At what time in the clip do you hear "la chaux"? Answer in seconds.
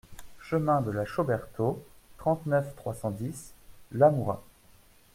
0.89-1.23